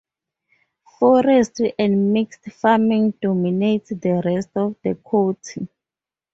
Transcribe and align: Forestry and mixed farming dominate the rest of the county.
Forestry 0.97 1.75
and 1.77 2.11
mixed 2.11 2.45
farming 2.51 3.11
dominate 3.21 3.85
the 3.89 4.19
rest 4.25 4.49
of 4.55 4.75
the 4.83 4.95
county. 4.95 5.69